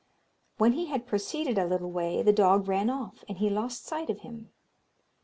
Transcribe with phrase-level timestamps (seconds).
[0.57, 4.09] When he had proceeded a little way the dog ran off, and he lost sight
[4.09, 4.49] of him.